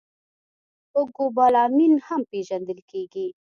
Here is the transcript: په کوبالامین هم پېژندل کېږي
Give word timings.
په 0.91 1.01
کوبالامین 1.15 1.93
هم 2.07 2.21
پېژندل 2.31 2.79
کېږي 2.91 3.27